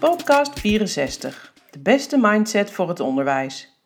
[0.00, 1.52] Podcast 64.
[1.70, 3.80] De beste mindset voor het onderwijs.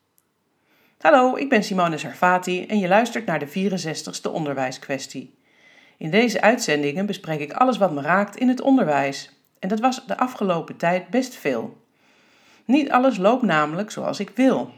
[1.00, 5.38] Hallo, ik ben Simone Sarfati en je luistert naar de 64ste onderwijskwestie.
[5.96, 9.30] In deze uitzendingen bespreek ik alles wat me raakt in het onderwijs.
[9.58, 11.76] En dat was de afgelopen tijd best veel.
[12.64, 14.70] Niet alles loopt namelijk zoals ik wil.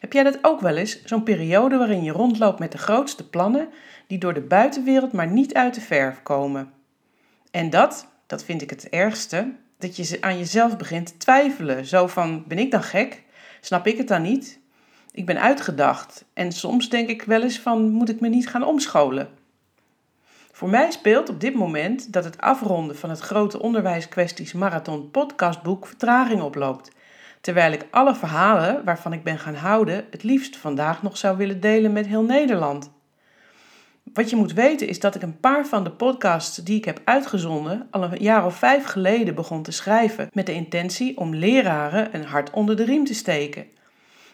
[0.00, 3.68] Heb jij dat ook wel eens, zo'n periode waarin je rondloopt met de grootste plannen
[4.06, 6.72] die door de buitenwereld maar niet uit de verf komen?
[7.50, 11.86] En dat, dat vind ik het ergste, dat je aan jezelf begint te twijfelen.
[11.86, 13.22] Zo van, ben ik dan gek?
[13.60, 14.58] Snap ik het dan niet?
[15.12, 18.64] Ik ben uitgedacht en soms denk ik wel eens van, moet ik me niet gaan
[18.64, 19.28] omscholen?
[20.52, 25.86] Voor mij speelt op dit moment dat het afronden van het grote onderwijskwesties marathon podcastboek
[25.86, 26.90] vertraging oploopt.
[27.40, 31.60] Terwijl ik alle verhalen waarvan ik ben gaan houden het liefst vandaag nog zou willen
[31.60, 32.90] delen met heel Nederland.
[34.12, 37.00] Wat je moet weten is dat ik een paar van de podcasts die ik heb
[37.04, 42.14] uitgezonden al een jaar of vijf geleden begon te schrijven met de intentie om leraren
[42.14, 43.66] een hart onder de riem te steken.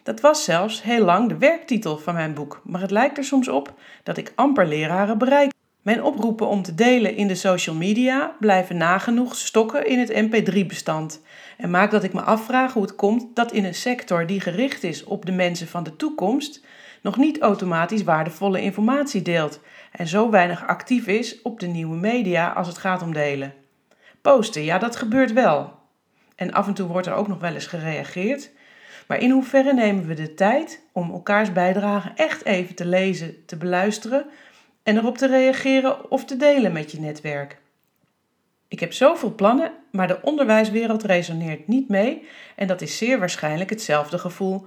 [0.03, 3.49] Dat was zelfs heel lang de werktitel van mijn boek, maar het lijkt er soms
[3.49, 5.53] op dat ik amper leraren bereik.
[5.83, 11.21] Mijn oproepen om te delen in de social media blijven nagenoeg stokken in het MP3-bestand
[11.57, 14.83] en maakt dat ik me afvraag hoe het komt dat in een sector die gericht
[14.83, 16.65] is op de mensen van de toekomst
[17.05, 19.61] nog niet automatisch waardevolle informatie deelt
[19.93, 23.55] en zo weinig actief is op de nieuwe media als het gaat om delen.
[24.21, 25.73] Posten, ja, dat gebeurt wel.
[26.37, 28.51] En af en toe wordt er ook nog wel eens gereageerd.
[29.07, 33.57] Maar in hoeverre nemen we de tijd om elkaars bijdrage echt even te lezen, te
[33.57, 34.27] beluisteren
[34.83, 37.59] en erop te reageren of te delen met je netwerk?
[38.69, 43.71] Ik heb zoveel plannen, maar de onderwijswereld resoneert niet mee en dat is zeer waarschijnlijk
[43.71, 44.67] hetzelfde gevoel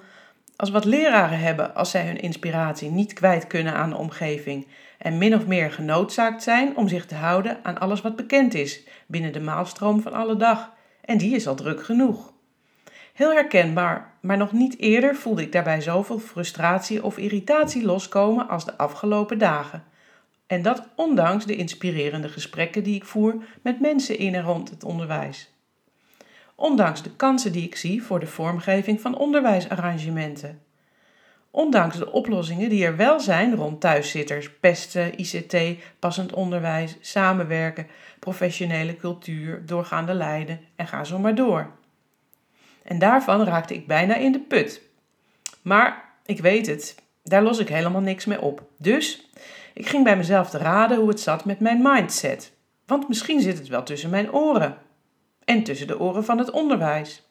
[0.57, 5.17] als wat leraren hebben als zij hun inspiratie niet kwijt kunnen aan de omgeving en
[5.17, 9.33] min of meer genoodzaakt zijn om zich te houden aan alles wat bekend is binnen
[9.33, 10.71] de maalstroom van alle dag.
[11.05, 12.33] En die is al druk genoeg.
[13.13, 18.65] Heel herkenbaar, maar nog niet eerder voelde ik daarbij zoveel frustratie of irritatie loskomen als
[18.65, 19.83] de afgelopen dagen.
[20.47, 24.83] En dat ondanks de inspirerende gesprekken die ik voer met mensen in en rond het
[24.83, 25.49] onderwijs
[26.59, 30.61] ondanks de kansen die ik zie voor de vormgeving van onderwijsarrangementen.
[31.51, 35.57] Ondanks de oplossingen die er wel zijn rond thuiszitters, pesten, ICT,
[35.99, 37.87] passend onderwijs, samenwerken,
[38.19, 41.71] professionele cultuur, doorgaande lijden en ga zo maar door.
[42.83, 44.81] En daarvan raakte ik bijna in de put.
[45.61, 48.61] Maar ik weet het, daar los ik helemaal niks mee op.
[48.77, 49.29] Dus
[49.73, 52.51] ik ging bij mezelf te raden hoe het zat met mijn mindset.
[52.85, 54.77] Want misschien zit het wel tussen mijn oren
[55.47, 57.29] en tussen de oren van het onderwijs.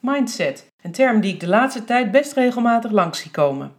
[0.00, 3.72] Mindset, een term die ik de laatste tijd best regelmatig langs zie komen.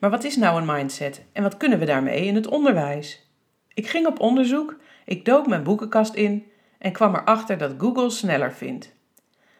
[0.00, 3.30] Maar wat is nou een mindset en wat kunnen we daarmee in het onderwijs?
[3.74, 6.46] Ik ging op onderzoek, ik dook mijn boekenkast in
[6.78, 8.94] en kwam erachter dat Google sneller vindt.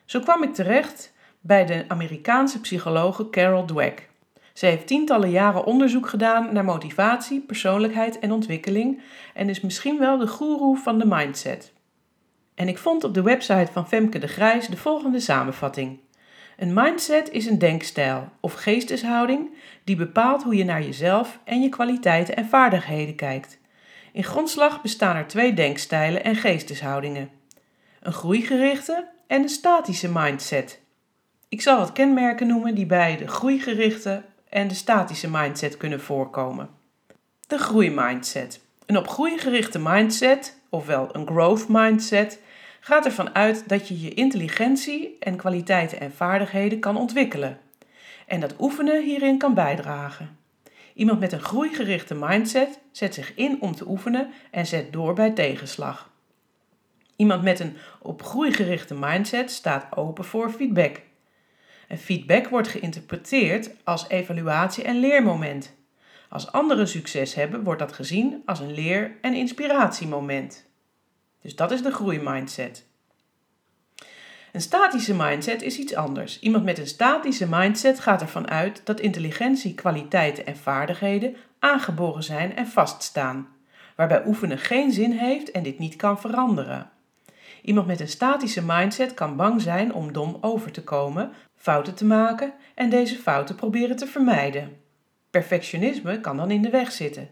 [0.04, 4.08] Zo kwam ik terecht bij de Amerikaanse psychologe Carol Dweck.
[4.52, 9.02] Ze heeft tientallen jaren onderzoek gedaan naar motivatie, persoonlijkheid en ontwikkeling
[9.34, 11.74] en is misschien wel de goeroe van de mindset.
[12.56, 16.00] En ik vond op de website van Femke de Grijs de volgende samenvatting.
[16.56, 19.50] Een mindset is een denkstijl of geesteshouding
[19.84, 23.58] die bepaalt hoe je naar jezelf en je kwaliteiten en vaardigheden kijkt.
[24.12, 27.30] In grondslag bestaan er twee denkstijlen en geesteshoudingen:
[28.00, 30.80] een groeigerichte en een statische mindset.
[31.48, 36.68] Ik zal wat kenmerken noemen die bij de groeigerichte en de statische mindset kunnen voorkomen.
[37.46, 38.60] De groeimindset.
[38.86, 42.40] Een op groei gerichte mindset, ofwel een growth mindset,
[42.86, 47.58] gaat ervan uit dat je je intelligentie en kwaliteiten en vaardigheden kan ontwikkelen
[48.26, 50.38] en dat oefenen hierin kan bijdragen.
[50.94, 55.30] Iemand met een groeigerichte mindset zet zich in om te oefenen en zet door bij
[55.30, 56.10] tegenslag.
[57.16, 61.00] Iemand met een op groei gerichte mindset staat open voor feedback.
[61.88, 65.74] En feedback wordt geïnterpreteerd als evaluatie en leermoment.
[66.28, 70.65] Als anderen succes hebben, wordt dat gezien als een leer- en inspiratiemoment.
[71.46, 72.86] Dus dat is de groeimindset.
[74.52, 76.38] Een statische mindset is iets anders.
[76.38, 82.56] Iemand met een statische mindset gaat ervan uit dat intelligentie, kwaliteiten en vaardigheden aangeboren zijn
[82.56, 83.48] en vaststaan,
[83.96, 86.90] waarbij oefenen geen zin heeft en dit niet kan veranderen.
[87.62, 92.04] Iemand met een statische mindset kan bang zijn om dom over te komen, fouten te
[92.04, 94.80] maken en deze fouten proberen te vermijden.
[95.30, 97.30] Perfectionisme kan dan in de weg zitten.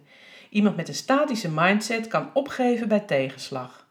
[0.51, 3.84] Iemand met een statische mindset kan opgeven bij tegenslag.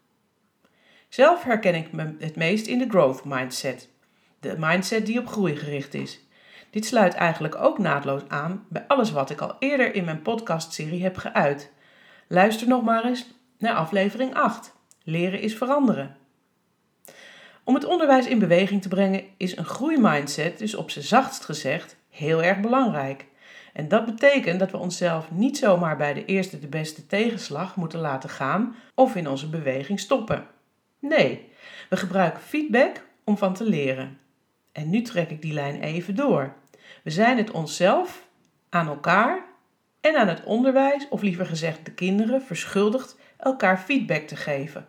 [1.14, 3.88] Zelf herken ik me het meest in de growth mindset,
[4.40, 6.20] de mindset die op groei gericht is.
[6.70, 11.02] Dit sluit eigenlijk ook naadloos aan bij alles wat ik al eerder in mijn podcastserie
[11.02, 11.72] heb geuit.
[12.28, 13.26] Luister nog maar eens
[13.58, 14.74] naar aflevering 8.
[15.02, 16.16] Leren is veranderen.
[17.64, 21.96] Om het onderwijs in beweging te brengen is een groeimindset, dus op zijn zachtst gezegd,
[22.10, 23.26] heel erg belangrijk.
[23.72, 28.00] En dat betekent dat we onszelf niet zomaar bij de eerste de beste tegenslag moeten
[28.00, 30.53] laten gaan of in onze beweging stoppen.
[31.08, 31.48] Nee,
[31.88, 34.18] we gebruiken feedback om van te leren.
[34.72, 36.54] En nu trek ik die lijn even door.
[37.02, 38.28] We zijn het onszelf,
[38.68, 39.44] aan elkaar
[40.00, 44.86] en aan het onderwijs, of liever gezegd de kinderen, verschuldigd elkaar feedback te geven,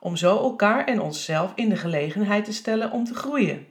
[0.00, 3.66] om zo elkaar en onszelf in de gelegenheid te stellen om te groeien.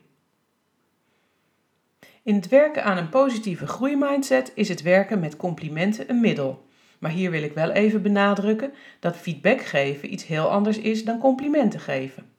[2.24, 6.67] In het werken aan een positieve groeimindset is het werken met complimenten een middel.
[6.98, 11.20] Maar hier wil ik wel even benadrukken dat feedback geven iets heel anders is dan
[11.20, 12.36] complimenten geven.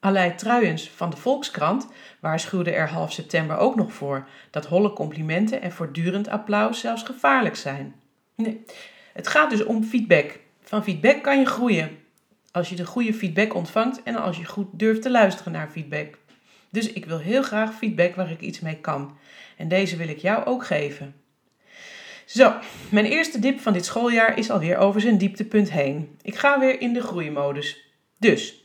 [0.00, 1.88] Aleid Truijens van de Volkskrant
[2.20, 7.56] waarschuwde er half september ook nog voor dat holle complimenten en voortdurend applaus zelfs gevaarlijk
[7.56, 7.94] zijn.
[8.34, 8.64] Nee,
[9.12, 10.38] het gaat dus om feedback.
[10.62, 11.98] Van feedback kan je groeien.
[12.52, 16.18] Als je de goede feedback ontvangt en als je goed durft te luisteren naar feedback.
[16.70, 19.18] Dus ik wil heel graag feedback waar ik iets mee kan.
[19.56, 21.14] En deze wil ik jou ook geven.
[22.26, 22.54] Zo,
[22.90, 26.16] mijn eerste dip van dit schooljaar is alweer over zijn dieptepunt heen.
[26.22, 27.90] Ik ga weer in de groeimodus.
[28.18, 28.64] Dus,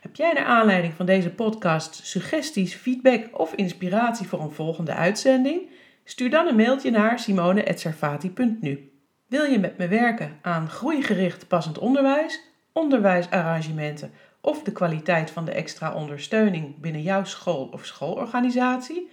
[0.00, 5.60] heb jij naar aanleiding van deze podcast suggesties, feedback of inspiratie voor een volgende uitzending?
[6.04, 8.92] Stuur dan een mailtje naar simone.servati.nu.
[9.26, 12.40] Wil je met me werken aan groeigericht passend onderwijs,
[12.72, 19.10] onderwijsarrangementen of de kwaliteit van de extra ondersteuning binnen jouw school of schoolorganisatie?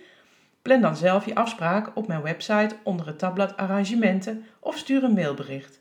[0.61, 5.13] Plan dan zelf je afspraak op mijn website onder het tabblad arrangementen of stuur een
[5.13, 5.79] mailbericht.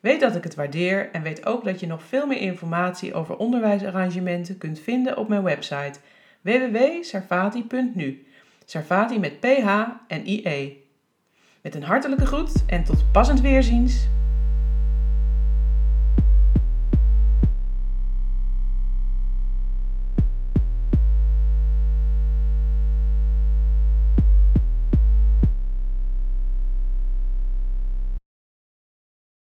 [0.00, 3.36] Weet dat ik het waardeer en weet ook dat je nog veel meer informatie over
[3.36, 5.98] onderwijsarrangementen kunt vinden op mijn website
[6.40, 8.26] www.sarfati.nu.
[8.64, 9.68] Sarfati met PH
[10.06, 10.84] en IE.
[11.62, 14.08] Met een hartelijke groet en tot passend weerziens.